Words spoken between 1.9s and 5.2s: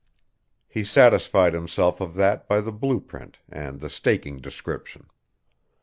of that by the blue print and the staking description.